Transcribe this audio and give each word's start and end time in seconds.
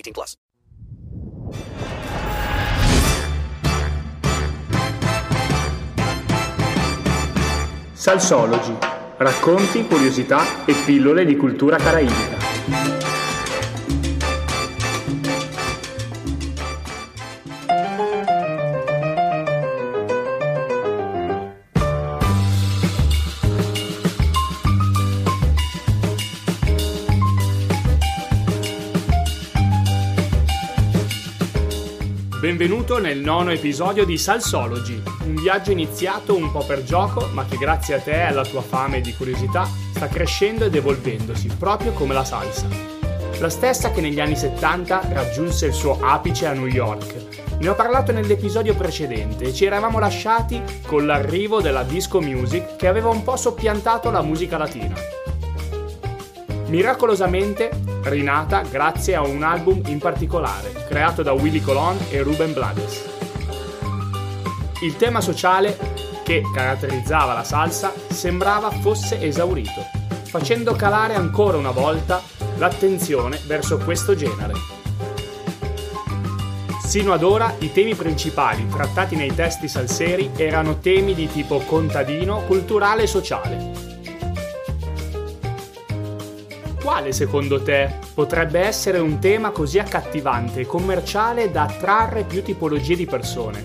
18 0.00 0.12
plus. 0.12 0.36
Salsology. 7.92 8.76
Racconti, 9.18 9.86
curiosità 9.86 10.64
e 10.64 10.72
pillole 10.86 11.26
di 11.26 11.36
cultura 11.36 11.76
caraibica. 11.76 12.99
Benvenuto 32.40 32.98
nel 32.98 33.18
nono 33.18 33.50
episodio 33.50 34.06
di 34.06 34.16
Salsology, 34.16 35.02
un 35.26 35.34
viaggio 35.34 35.72
iniziato 35.72 36.34
un 36.34 36.50
po' 36.50 36.64
per 36.64 36.82
gioco, 36.82 37.28
ma 37.34 37.44
che 37.44 37.58
grazie 37.58 37.96
a 37.96 38.00
te 38.00 38.12
e 38.12 38.22
alla 38.22 38.46
tua 38.46 38.62
fame 38.62 39.02
di 39.02 39.14
curiosità 39.14 39.68
sta 39.94 40.08
crescendo 40.08 40.64
ed 40.64 40.74
evolvendosi, 40.74 41.48
proprio 41.58 41.92
come 41.92 42.14
la 42.14 42.24
salsa. 42.24 42.66
La 43.40 43.50
stessa 43.50 43.90
che 43.90 44.00
negli 44.00 44.20
anni 44.20 44.36
70 44.36 45.08
raggiunse 45.12 45.66
il 45.66 45.74
suo 45.74 45.98
apice 46.00 46.46
a 46.46 46.54
New 46.54 46.64
York. 46.64 47.58
Ne 47.58 47.68
ho 47.68 47.74
parlato 47.74 48.10
nell'episodio 48.10 48.74
precedente 48.74 49.44
e 49.44 49.52
ci 49.52 49.66
eravamo 49.66 49.98
lasciati 49.98 50.62
con 50.86 51.04
l'arrivo 51.04 51.60
della 51.60 51.82
disco 51.82 52.22
music 52.22 52.76
che 52.76 52.88
aveva 52.88 53.10
un 53.10 53.22
po' 53.22 53.36
soppiantato 53.36 54.10
la 54.10 54.22
musica 54.22 54.56
latina. 54.56 55.19
Miracolosamente 56.70 57.68
rinata 58.04 58.60
grazie 58.60 59.16
a 59.16 59.22
un 59.22 59.42
album 59.42 59.82
in 59.86 59.98
particolare, 59.98 60.84
creato 60.86 61.24
da 61.24 61.32
Willy 61.32 61.60
Colon 61.60 61.98
e 62.10 62.22
Ruben 62.22 62.52
Blades. 62.52 63.08
Il 64.80 64.94
tema 64.94 65.20
sociale 65.20 65.76
che 66.22 66.42
caratterizzava 66.54 67.32
la 67.32 67.42
salsa 67.42 67.92
sembrava 68.08 68.70
fosse 68.70 69.20
esaurito, 69.20 69.84
facendo 70.22 70.76
calare 70.76 71.14
ancora 71.14 71.56
una 71.56 71.72
volta 71.72 72.22
l'attenzione 72.56 73.40
verso 73.48 73.78
questo 73.78 74.14
genere. 74.14 74.54
Sino 76.84 77.12
ad 77.12 77.24
ora 77.24 77.52
i 77.58 77.72
temi 77.72 77.96
principali 77.96 78.68
trattati 78.68 79.16
nei 79.16 79.34
testi 79.34 79.66
salseri 79.66 80.30
erano 80.36 80.78
temi 80.78 81.14
di 81.14 81.28
tipo 81.28 81.58
contadino, 81.58 82.44
culturale 82.46 83.02
e 83.02 83.06
sociale 83.08 83.79
quale 86.90 87.12
secondo 87.12 87.62
te 87.62 88.00
potrebbe 88.14 88.58
essere 88.58 88.98
un 88.98 89.20
tema 89.20 89.50
così 89.50 89.78
accattivante 89.78 90.62
e 90.62 90.66
commerciale 90.66 91.48
da 91.48 91.62
attrarre 91.62 92.24
più 92.24 92.42
tipologie 92.42 92.96
di 92.96 93.06
persone? 93.06 93.64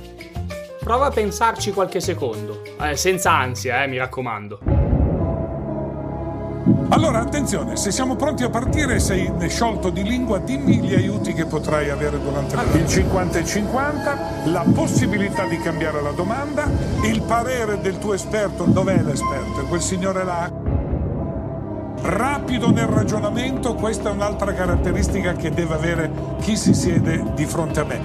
Prova 0.79 1.07
a 1.07 1.09
pensarci 1.09 1.71
qualche 1.71 2.01
secondo, 2.01 2.61
eh, 2.79 2.95
senza 2.95 3.31
ansia, 3.31 3.81
eh, 3.81 3.87
mi 3.87 3.97
raccomando. 3.97 4.59
Allora, 6.89 7.19
attenzione, 7.19 7.77
se 7.77 7.89
siamo 7.89 8.15
pronti 8.15 8.43
a 8.43 8.51
partire, 8.51 8.99
sei 8.99 9.31
sciolto 9.49 9.89
di 9.89 10.03
lingua, 10.03 10.37
dimmi 10.37 10.77
gli 10.77 10.93
aiuti 10.93 11.33
che 11.33 11.45
potrai 11.45 11.89
avere 11.89 12.21
durante 12.21 12.55
la... 12.55 12.61
Il 12.73 12.87
50 12.87 13.39
e 13.39 13.43
50, 13.43 14.17
la 14.45 14.65
possibilità 14.71 15.47
di 15.47 15.57
cambiare 15.57 15.99
la 15.99 16.11
domanda, 16.11 16.69
il 17.01 17.23
parere 17.23 17.81
del 17.81 17.97
tuo 17.97 18.13
esperto, 18.13 18.65
dov'è 18.65 19.01
l'esperto? 19.01 19.65
Quel 19.67 19.81
signore 19.81 20.23
là? 20.23 20.54
Rapido 22.05 22.71
nel 22.71 22.87
ragionamento, 22.87 23.73
questa 23.73 24.09
è 24.09 24.11
un'altra 24.11 24.53
caratteristica 24.53 25.33
che 25.33 25.49
deve 25.49 25.73
avere 25.73 26.11
chi 26.39 26.55
si 26.55 26.73
siede 26.73 27.23
di 27.33 27.45
fronte 27.45 27.79
a 27.79 27.83
me. 27.83 27.99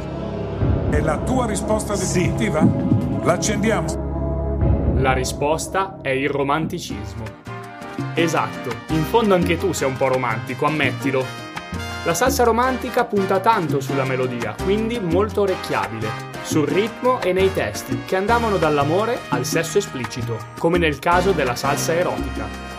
È 0.90 1.00
la 1.00 1.18
tua 1.18 1.46
risposta 1.46 1.94
definitiva? 1.94 2.60
Sì. 2.60 3.24
L'accendiamo? 3.24 4.94
La 4.96 5.12
risposta 5.12 5.98
è 6.00 6.08
il 6.08 6.28
romanticismo. 6.28 7.24
Esatto, 8.14 8.70
in 8.88 9.04
fondo 9.04 9.34
anche 9.34 9.56
tu 9.58 9.72
sei 9.72 9.88
un 9.88 9.96
po' 9.96 10.08
romantico, 10.08 10.66
ammettilo. 10.66 11.24
La 12.04 12.14
salsa 12.14 12.44
romantica 12.44 13.04
punta 13.04 13.40
tanto 13.40 13.80
sulla 13.80 14.04
melodia, 14.04 14.54
quindi 14.64 14.98
molto 14.98 15.42
orecchiabile, 15.42 16.08
sul 16.42 16.66
ritmo 16.66 17.20
e 17.20 17.32
nei 17.34 17.52
testi, 17.52 18.02
che 18.06 18.16
andavano 18.16 18.56
dall'amore 18.56 19.18
al 19.28 19.44
sesso 19.44 19.76
esplicito, 19.78 20.38
come 20.58 20.78
nel 20.78 20.98
caso 20.98 21.32
della 21.32 21.54
salsa 21.54 21.94
erotica. 21.94 22.69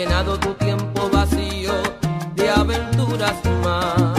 llenado 0.00 0.38
tu 0.38 0.54
tiempo 0.54 1.10
vacío 1.10 1.74
de 2.34 2.48
aventuras 2.48 3.36
más. 3.62 4.18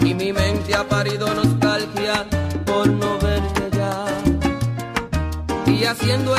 Y 0.00 0.14
mi 0.14 0.32
mente 0.32 0.72
ha 0.76 0.84
parido 0.84 1.26
nostalgia 1.34 2.24
por 2.64 2.86
no 2.86 3.18
verte 3.18 3.64
ya. 3.76 4.06
Y 5.66 5.84
haciendo 5.84 6.36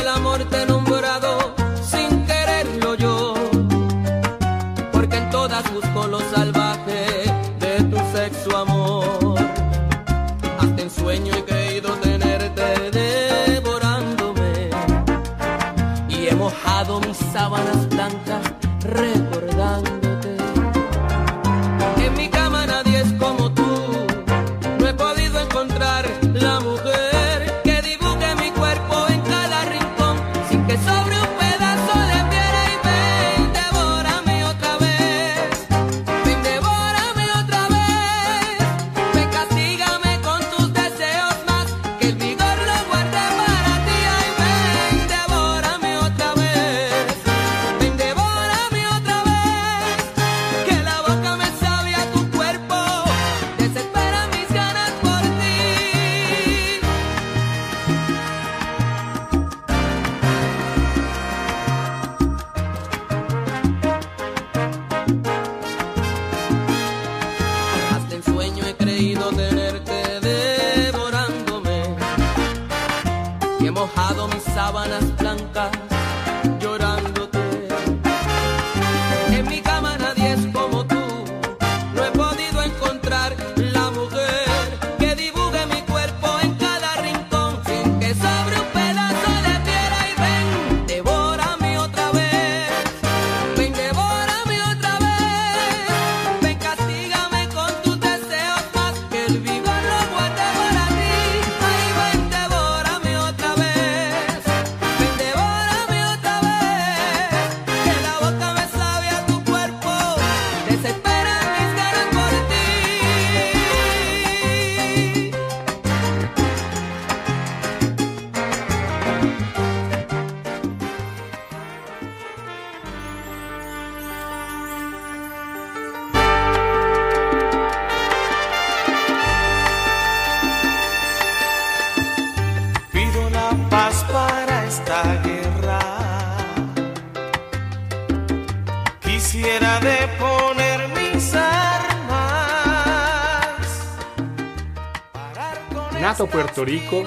Nato 146.24 146.25
a 146.25 146.28
Puerto 146.28 146.64
Rico, 146.64 147.04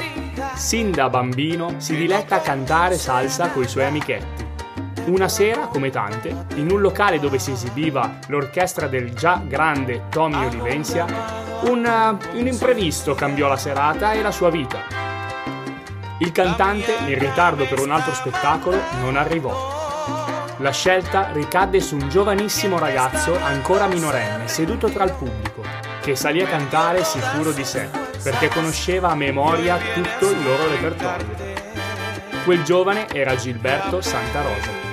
sin 0.55 0.91
da 0.91 1.09
bambino 1.09 1.77
si 1.79 1.97
diletta 1.97 2.37
a 2.37 2.41
cantare 2.41 2.97
salsa 2.99 3.49
coi 3.49 3.67
suoi 3.67 3.85
amichetti. 3.85 4.45
Una 5.07 5.29
sera, 5.29 5.69
come 5.69 5.91
tante, 5.91 6.47
in 6.57 6.71
un 6.71 6.81
locale 6.81 7.19
dove 7.19 7.39
si 7.39 7.53
esibiva 7.53 8.19
l'orchestra 8.27 8.89
del 8.89 9.15
già 9.15 9.41
grande 9.43 10.09
Tommy 10.11 10.45
Olivencia, 10.45 11.07
un, 11.63 11.85
uh, 11.85 12.39
un 12.39 12.47
imprevisto 12.47 13.15
cambiò 13.15 13.49
la 13.49 13.57
serata 13.57 14.13
e 14.13 14.21
la 14.21 14.33
sua 14.33 14.51
vita. 14.51 14.81
Il 16.19 16.33
cantante, 16.33 16.97
in 17.07 17.19
ritardo 17.19 17.67
per 17.67 17.81
un 17.81 17.93
altro 17.93 18.13
spettacolo, 18.13 18.79
non 19.01 19.17
arrivò. 19.17 19.75
La 20.59 20.73
scelta 20.73 21.31
ricadde 21.33 21.81
su 21.81 21.97
un 21.97 22.09
giovanissimo 22.09 22.79
ragazzo 22.79 23.39
ancora 23.43 23.87
minorenne, 23.87 24.49
seduto 24.49 24.89
tra 24.89 25.05
il 25.05 25.13
pubblico, 25.13 25.63
che 26.06 26.14
salì 26.14 26.41
a 26.41 26.47
cantare 26.47 27.03
sicuro 27.03 27.50
di 27.50 27.64
sé, 27.64 27.88
perché 28.23 28.47
conosceva 28.49 29.11
a 29.11 29.17
memoria 29.17 29.76
tutto 29.93 30.31
il 30.31 30.41
loro 30.41 30.69
repertorio. 30.69 31.26
Quel 32.44 32.62
giovane 32.62 33.08
era 33.08 33.35
Gilberto 33.35 34.00
Santa 34.00 34.43
Rosa. 34.43 34.86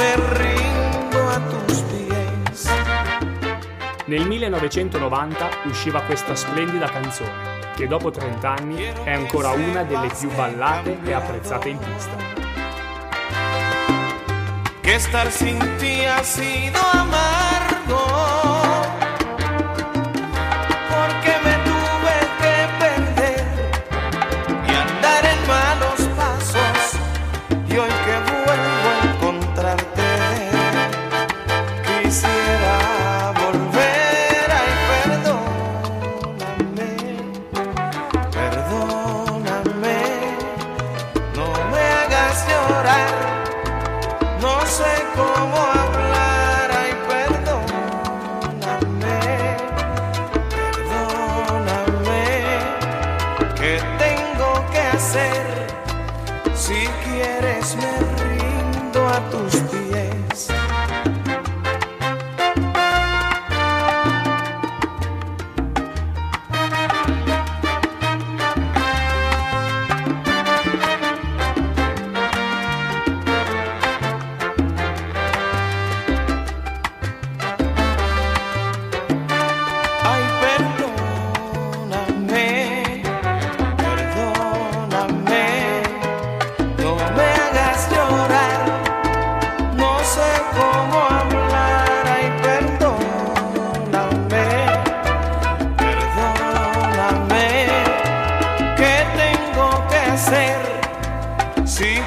Me 0.00 0.16
rindo 0.38 1.28
a 1.28 1.38
tus 1.38 1.80
pies. 1.82 2.68
Nel 4.06 4.26
1990 4.26 5.48
usciva 5.66 6.00
questa 6.02 6.34
splendida 6.34 6.88
canzone, 6.88 7.60
che 7.76 7.86
dopo 7.86 8.10
30 8.10 8.48
anni 8.48 8.82
è 9.04 9.12
ancora 9.12 9.50
una 9.50 9.84
delle 9.84 10.08
più 10.18 10.30
ballate 10.34 10.98
e 11.04 11.12
apprezzate 11.12 11.68
in 11.68 11.78
pista. 11.78 12.40
que 14.90 14.96
estar 14.96 15.30
sin 15.30 15.58
ti 15.78 16.04
ha 16.04 16.24
sido 16.24 16.80
amargo. 16.92 17.39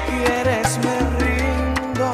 Quieres 0.06 0.78
me 0.78 0.98
rindo. 1.18 2.10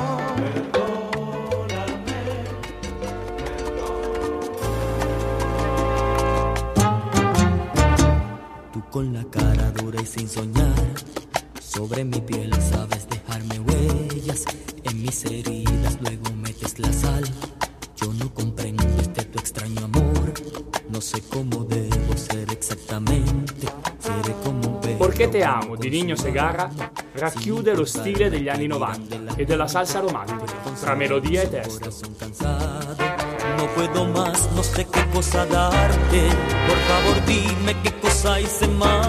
Tú 8.73 8.83
con 8.91 9.13
la 9.13 9.25
cara 9.25 9.71
dura 9.73 10.01
y 10.01 10.07
sin 10.07 10.29
soñar, 10.29 10.75
sobre 11.61 12.05
mi 12.05 12.21
piel 12.21 12.53
sabes 12.63 13.09
dejarme 13.09 13.61
huellas, 13.61 14.45
en 14.85 15.03
mis 15.03 15.25
heridas 15.25 15.99
luego 16.01 16.31
metes 16.37 16.79
la 16.79 16.93
sal. 16.93 17.25
Yo 17.97 18.13
no 18.15 18.33
comprendo 18.33 18.85
este 19.01 19.25
tu 19.25 19.39
extraño 19.39 19.85
amor, 19.85 20.33
no 20.89 21.01
sé 21.01 21.21
cómo 21.29 21.65
debo 21.65 22.17
ser 22.17 22.51
exactamente, 22.51 23.67
seré 23.99 24.35
como 24.43 24.69
un 24.69 24.81
perro 24.81 24.99
Perché 24.99 25.29
te 25.29 25.45
amo 25.45 25.77
di 25.77 25.91
Nino 25.91 26.17
Segarra 26.17 26.71
racchiude 27.21 27.75
lo 27.75 27.85
stile 27.85 28.31
degli 28.31 28.49
anni 28.49 28.67
90 28.67 29.37
e 29.37 29.45
della 29.45 29.69
salsa 29.69 30.01
romantica, 30.01 30.55
tra 30.81 30.95
melodia 30.95 31.43
e 31.43 31.51
testo. 31.51 31.91
No 33.59 33.67
puedo 33.75 34.07
más, 34.07 34.49
no 34.55 34.63
sé 34.63 34.87
qué 34.87 35.07
cosa 35.13 35.45
darte. 35.45 36.21
Por 36.67 36.79
favor, 36.89 37.21
dime 37.27 37.77
qué 37.83 37.93
cosa 38.01 38.41
hice 38.41 38.67
mal. 38.69 39.00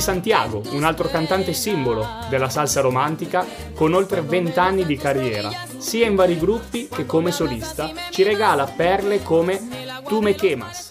Santiago, 0.00 0.62
un 0.70 0.84
altro 0.84 1.08
cantante 1.08 1.52
simbolo 1.52 2.06
della 2.28 2.48
salsa 2.48 2.80
romantica, 2.80 3.46
con 3.74 3.94
oltre 3.94 4.22
20 4.22 4.58
anni 4.58 4.84
di 4.84 4.96
carriera, 4.96 5.50
sia 5.78 6.06
in 6.06 6.14
vari 6.14 6.38
gruppi 6.38 6.88
che 6.88 7.06
come 7.06 7.32
solista, 7.32 7.90
ci 8.10 8.22
regala 8.22 8.64
perle 8.64 9.22
come 9.22 9.60
Tu 10.06 10.20
me 10.20 10.34
quemas, 10.34 10.90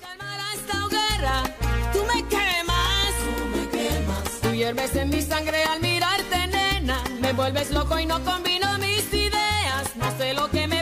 vuelves 7.39 7.71
loco 7.71 7.97
y 7.97 8.05
no 8.05 8.23
combino 8.23 8.77
mis 8.79 9.13
ideas. 9.13 9.95
No 9.95 10.11
sé 10.17 10.33
lo 10.33 10.49
que 10.49 10.67
me 10.67 10.78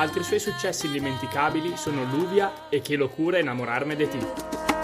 Altri 0.00 0.24
suoi 0.24 0.40
successi 0.40 0.86
indimenticabili 0.86 1.76
sono 1.76 2.04
Luvia 2.04 2.70
e 2.70 2.80
Che 2.80 2.96
locura 2.96 3.36
enamorarme 3.36 3.96
de 3.96 4.08
ti. 4.08 4.18
Qué 4.18 4.79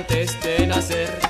antes 0.00 0.40
de 0.40 0.66
nacer. 0.66 1.29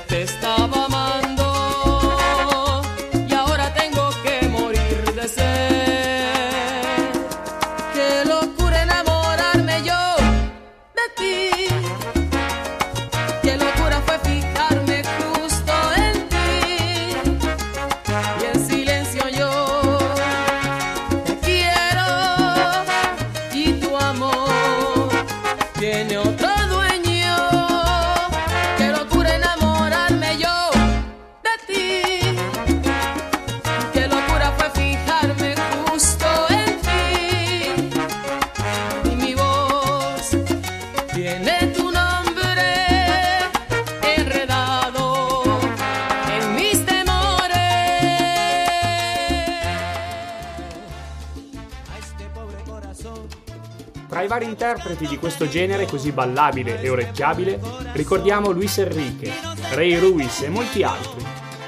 Vari 54.31 54.45
interpreti 54.45 55.07
di 55.07 55.17
questo 55.17 55.45
genere 55.45 55.85
così 55.85 56.13
ballabile 56.13 56.79
e 56.79 56.87
orecchiabile 56.87 57.59
ricordiamo 57.91 58.51
Luis 58.51 58.77
Enrique, 58.77 59.29
Ray 59.71 59.99
Ruiz 59.99 60.43
e 60.43 60.47
molti 60.47 60.83
altri. 60.83 61.21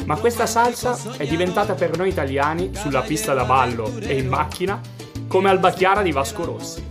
Ma 0.05 0.15
questa 0.15 0.45
salsa 0.45 0.97
è 1.17 1.27
diventata 1.27 1.73
per 1.73 1.97
noi 1.97 2.07
italiani, 2.07 2.71
sulla 2.73 3.01
pista 3.01 3.33
da 3.33 3.43
ballo 3.43 3.91
e 3.99 4.17
in 4.17 4.29
macchina, 4.29 4.79
come 5.27 5.49
Alba 5.49 5.71
Chiara 5.71 6.01
di 6.01 6.13
Vasco 6.13 6.45
Rossi. 6.45 6.81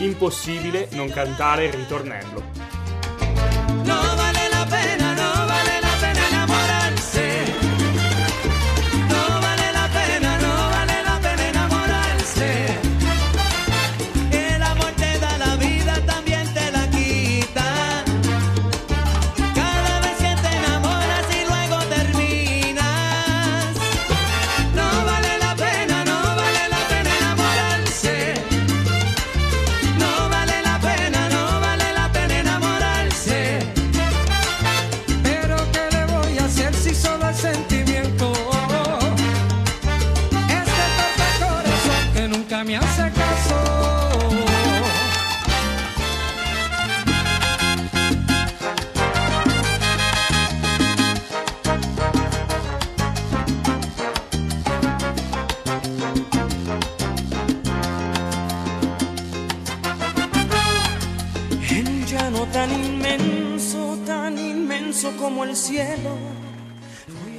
Impossibile 0.00 0.88
non 0.92 1.08
cantare 1.08 1.64
il 1.64 1.72
ritornello. 1.72 2.57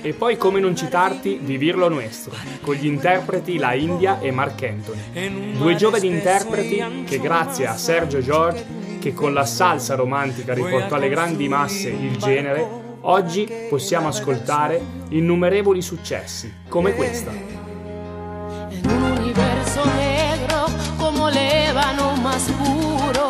E 0.02 0.14
poi 0.14 0.38
come 0.38 0.62
non 0.62 0.76
citarti 0.76 1.40
Vivirlo 1.42 1.90
Nuestro, 1.90 2.34
con 2.62 2.76
gli 2.76 2.86
interpreti 2.86 3.58
La 3.58 3.74
India 3.74 4.20
e 4.20 4.32
Mark 4.32 4.64
Anthony. 4.64 5.58
Due 5.58 5.76
giovani 5.76 6.08
interpreti 6.08 7.04
che 7.06 7.20
grazie 7.20 7.68
a 7.68 7.76
Sergio 7.76 8.22
George, 8.22 8.66
che 9.00 9.14
con 9.14 9.34
la 9.34 9.46
salsa 9.46 9.96
romantica 9.96 10.54
riportò 10.54 10.96
alle 10.96 11.10
grandi 11.10 11.50
masse 11.50 11.90
il 11.90 12.16
genere, 12.18 12.66
oggi 13.02 13.48
possiamo 13.70 14.08
ascoltare 14.08 14.82
innumerevoli 15.10 15.82
successi, 15.82 16.54
come 16.70 16.94
questa. 16.94 17.32
En 18.72 18.86
un 18.86 19.18
universo 19.18 19.84
negro 19.96 20.66
como 20.98 21.28
ébano 21.30 22.16
más 22.22 22.50
puro, 22.52 23.28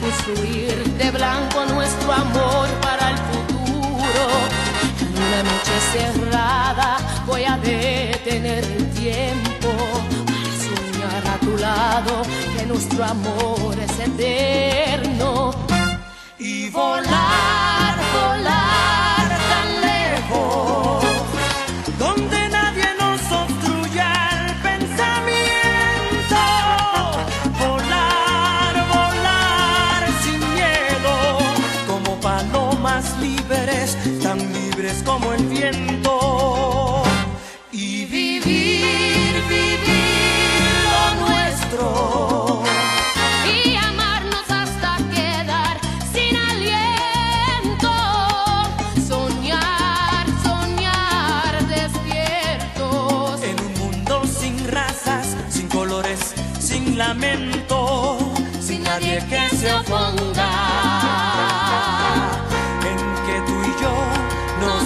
voy 0.00 0.10
de 0.98 1.10
blanco 1.10 1.64
nuestro 1.66 2.12
amor 2.12 2.68
para 2.80 2.99
que 12.56 12.66
nuestro 12.66 13.04
amor 13.04 13.78
es 13.78 13.98
eterno. 13.98 15.52
Y 16.38 16.70
volar 16.70 17.59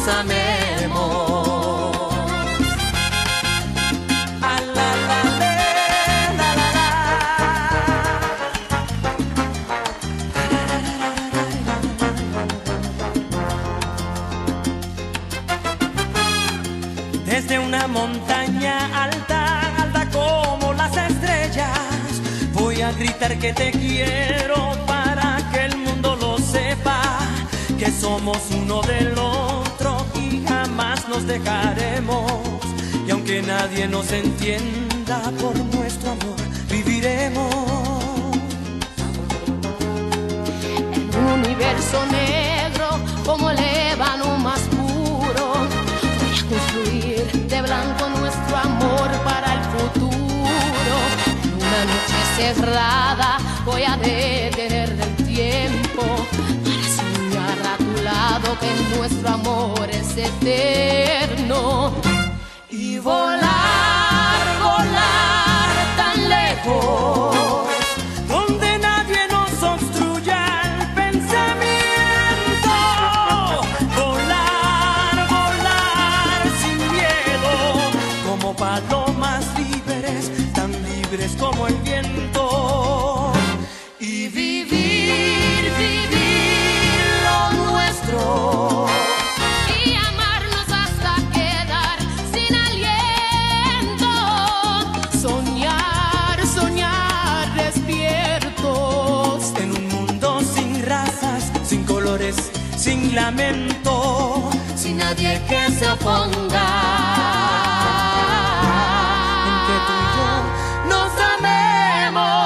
nos. 0.06 0.92
A 4.42 4.60
la 4.76 4.90
la. 5.08 5.20
Desde 17.24 17.58
una 17.58 17.86
montaña 17.88 18.76
alta, 19.04 19.60
alta 19.82 20.10
como 20.10 20.74
las 20.74 20.94
estrellas, 20.96 21.68
voy 22.52 22.82
a 22.82 22.92
gritar 22.92 23.38
que 23.38 23.54
te 23.54 23.70
quiero 23.70 24.72
para 24.86 25.38
que 25.50 25.64
el 25.64 25.76
mundo 25.78 26.14
lo 26.16 26.38
sepa, 26.38 27.00
que 27.78 27.90
somos 27.90 28.38
uno 28.50 28.82
y 28.82 29.04
jamás 29.04 29.53
dejaremos. 31.26 32.32
Y 33.06 33.10
aunque 33.10 33.42
nadie 33.42 33.86
nos 33.88 34.10
entienda 34.12 35.20
por 35.40 35.56
nuestro 35.74 36.10
amor, 36.12 36.36
viviremos. 36.70 37.54
Un 41.18 41.26
universo 41.40 42.04
negro 42.06 42.88
como 43.24 43.50
el 43.50 43.58
ébano 43.58 44.36
más 44.38 44.60
puro. 44.60 45.46
Voy 46.18 46.38
a 46.38 46.46
construir 46.48 47.46
de 47.48 47.62
blanco 47.62 48.08
nuestro 48.18 48.56
amor 48.56 49.10
para 49.24 49.54
el 49.54 49.64
futuro. 49.74 50.96
En 51.26 51.54
una 51.54 51.84
noche 51.92 52.18
cerrada 52.36 53.38
voy 53.64 53.82
a 53.82 53.96
detener 53.96 54.90
el 54.90 55.26
tiempo 55.26 56.02
que 58.60 58.70
nuestro 58.96 59.28
amor 59.28 59.88
es 59.90 60.16
eterno. 60.16 61.92
Y 62.70 62.98
volar, 62.98 64.44
volar 64.62 65.70
tan 65.96 66.16
lejos. 66.28 67.66
donde 68.28 68.78
nadie 68.78 69.22
nos 69.34 69.52
obstruya 69.62 70.38
el 70.68 70.80
pensamiento. 71.00 72.74
Volar, 73.98 75.16
volar 75.34 76.40
sin 76.60 76.78
miedo, 76.96 77.52
como 78.28 78.54
palomas 78.54 79.44
libres, 79.58 80.22
tan 80.54 80.70
libres 80.90 81.32
como 81.38 81.53
lamento. 103.24 104.50
sin 104.76 104.98
nadie 104.98 105.40
que 105.48 105.70
se 105.72 105.86
oponga. 105.88 106.68
En 109.48 109.56
que 109.66 109.76
tú 109.86 109.94
y 110.02 110.06
yo 110.16 110.30
Nos 110.90 111.12
amemos. 111.32 112.44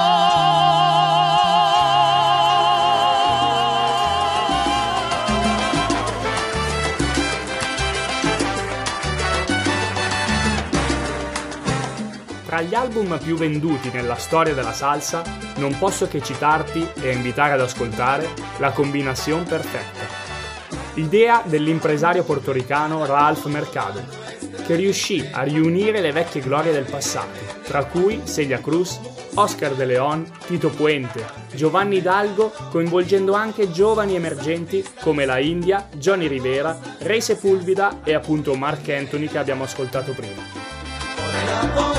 Tra 12.45 12.61
gli 12.61 12.73
album 12.73 13.19
più 13.21 13.35
venduti 13.35 13.91
nella 13.91 14.15
storia 14.15 14.53
della 14.53 14.73
salsa, 14.73 15.23
non 15.55 15.77
posso 15.77 16.07
che 16.07 16.21
citarti 16.21 16.87
e 17.01 17.11
invitare 17.11 17.53
ad 17.53 17.61
ascoltare 17.61 18.29
La 18.59 18.71
Combinación 18.71 19.43
Perfetta. 19.43 20.08
Idea 20.99 21.41
dell'impresario 21.45 22.25
portoricano 22.25 23.05
Ralph 23.05 23.45
Mercado, 23.45 24.03
che 24.65 24.75
riuscì 24.75 25.25
a 25.31 25.43
riunire 25.43 26.01
le 26.01 26.11
vecchie 26.11 26.41
glorie 26.41 26.73
del 26.73 26.83
passato, 26.83 27.39
tra 27.63 27.85
cui 27.85 28.21
Celia 28.25 28.59
Cruz, 28.59 28.99
Oscar 29.35 29.75
de 29.75 29.85
Leon, 29.85 30.29
Tito 30.45 30.69
Puente, 30.69 31.25
Giovanni 31.53 31.97
Hidalgo, 31.97 32.51
coinvolgendo 32.69 33.33
anche 33.33 33.71
giovani 33.71 34.15
emergenti 34.15 34.85
come 34.99 35.23
la 35.23 35.39
India, 35.39 35.87
Johnny 35.95 36.27
Rivera, 36.27 36.77
Ray 36.99 37.21
Sepulveda 37.21 38.01
e 38.03 38.13
appunto 38.13 38.53
Mark 38.55 38.89
Anthony 38.89 39.27
che 39.27 39.37
abbiamo 39.37 39.63
ascoltato 39.63 40.11
prima. 40.11 41.98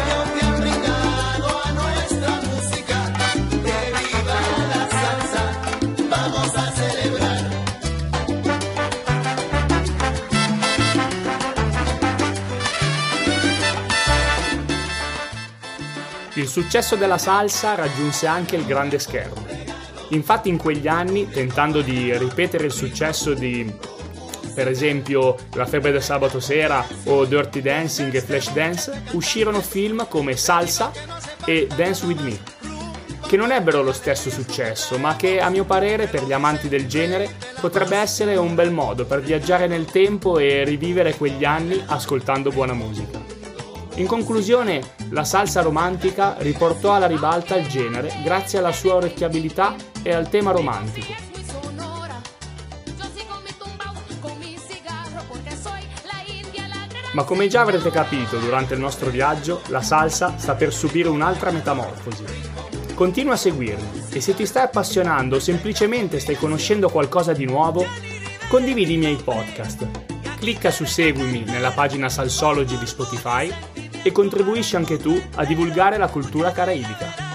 Il 16.40 16.48
successo 16.48 16.96
della 16.96 17.18
salsa 17.18 17.74
raggiunse 17.74 18.26
anche 18.26 18.56
il 18.56 18.64
grande 18.64 18.98
schermo. 18.98 19.44
Infatti 20.08 20.48
in 20.48 20.56
quegli 20.56 20.88
anni, 20.88 21.28
tentando 21.28 21.82
di 21.82 22.16
ripetere 22.16 22.64
il 22.64 22.72
successo 22.72 23.34
di, 23.34 23.70
per 24.54 24.66
esempio, 24.66 25.36
La 25.52 25.66
febbre 25.66 25.92
del 25.92 26.02
sabato 26.02 26.40
sera 26.40 26.82
o 27.04 27.26
Dirty 27.26 27.60
Dancing 27.60 28.14
e 28.14 28.22
Flash 28.22 28.52
Dance, 28.52 29.02
uscirono 29.12 29.60
film 29.60 30.08
come 30.08 30.34
Salsa 30.34 30.90
e 31.44 31.68
Dance 31.76 32.06
With 32.06 32.20
Me, 32.20 32.40
che 33.26 33.36
non 33.36 33.52
ebbero 33.52 33.82
lo 33.82 33.92
stesso 33.92 34.30
successo, 34.30 34.96
ma 34.96 35.16
che 35.16 35.40
a 35.40 35.50
mio 35.50 35.64
parere 35.64 36.06
per 36.06 36.24
gli 36.24 36.32
amanti 36.32 36.68
del 36.68 36.88
genere 36.88 37.36
potrebbe 37.60 37.98
essere 37.98 38.36
un 38.36 38.54
bel 38.54 38.70
modo 38.70 39.04
per 39.04 39.20
viaggiare 39.20 39.66
nel 39.66 39.84
tempo 39.84 40.38
e 40.38 40.64
rivivere 40.64 41.14
quegli 41.16 41.44
anni 41.44 41.84
ascoltando 41.86 42.50
buona 42.50 42.72
musica. 42.72 43.29
In 44.00 44.06
conclusione, 44.06 44.80
la 45.10 45.24
salsa 45.24 45.60
romantica 45.60 46.36
riportò 46.38 46.94
alla 46.94 47.06
ribalta 47.06 47.54
il 47.56 47.66
genere 47.68 48.10
grazie 48.24 48.58
alla 48.58 48.72
sua 48.72 48.94
orecchiabilità 48.94 49.74
e 50.02 50.14
al 50.14 50.30
tema 50.30 50.52
romantico. 50.52 51.12
Ma 57.12 57.24
come 57.24 57.46
già 57.48 57.60
avrete 57.60 57.90
capito 57.90 58.38
durante 58.38 58.72
il 58.72 58.80
nostro 58.80 59.10
viaggio, 59.10 59.60
la 59.66 59.82
salsa 59.82 60.38
sta 60.38 60.54
per 60.54 60.72
subire 60.72 61.10
un'altra 61.10 61.50
metamorfosi. 61.50 62.24
Continua 62.94 63.34
a 63.34 63.36
seguirmi 63.36 64.04
e 64.12 64.20
se 64.22 64.34
ti 64.34 64.46
stai 64.46 64.62
appassionando 64.62 65.36
o 65.36 65.40
semplicemente 65.40 66.20
stai 66.20 66.36
conoscendo 66.36 66.88
qualcosa 66.88 67.34
di 67.34 67.44
nuovo, 67.44 67.84
condividi 68.48 68.94
i 68.94 68.98
miei 68.98 69.16
podcast. 69.16 69.86
Clicca 70.38 70.70
su 70.70 70.86
Seguimi 70.86 71.44
nella 71.44 71.72
pagina 71.72 72.08
Salsology 72.08 72.78
di 72.78 72.86
Spotify 72.86 73.52
e 74.02 74.12
contribuisci 74.12 74.76
anche 74.76 74.96
tu 74.98 75.20
a 75.34 75.44
divulgare 75.44 75.98
la 75.98 76.08
cultura 76.08 76.52
caraibica. 76.52 77.28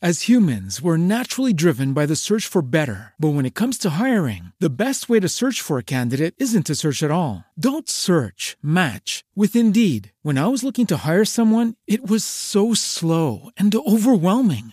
As 0.00 0.28
humans, 0.28 0.80
we're 0.80 0.96
naturally 0.96 1.52
driven 1.52 1.92
by 1.92 2.06
the 2.06 2.14
search 2.14 2.46
for 2.46 2.62
better. 2.62 3.14
But 3.18 3.34
when 3.34 3.44
it 3.44 3.56
comes 3.56 3.76
to 3.78 3.90
hiring, 3.90 4.52
the 4.60 4.70
best 4.70 5.08
way 5.08 5.18
to 5.18 5.28
search 5.28 5.60
for 5.60 5.76
a 5.76 5.82
candidate 5.82 6.36
isn't 6.38 6.66
to 6.66 6.76
search 6.76 7.02
at 7.02 7.10
all. 7.10 7.44
Don't 7.58 7.88
search, 7.88 8.56
match 8.62 9.24
with 9.34 9.56
Indeed. 9.56 10.12
When 10.22 10.38
I 10.38 10.46
was 10.46 10.62
looking 10.62 10.86
to 10.86 10.98
hire 11.04 11.24
someone, 11.24 11.74
it 11.88 12.08
was 12.08 12.22
so 12.22 12.74
slow 12.74 13.50
and 13.56 13.74
overwhelming. 13.74 14.72